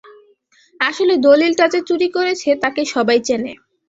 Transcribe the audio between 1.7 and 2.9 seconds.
যে চুরি করেছে তাকে